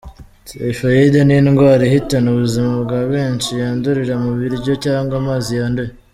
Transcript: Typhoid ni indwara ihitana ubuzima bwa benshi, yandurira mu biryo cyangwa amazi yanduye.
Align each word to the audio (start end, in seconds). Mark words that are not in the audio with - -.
Typhoid 0.47 1.13
ni 1.25 1.33
indwara 1.39 1.81
ihitana 1.89 2.27
ubuzima 2.33 2.73
bwa 2.83 2.99
benshi, 3.11 3.49
yandurira 3.61 4.15
mu 4.23 4.31
biryo 4.39 4.73
cyangwa 4.85 5.13
amazi 5.21 5.51
yanduye. 5.59 5.91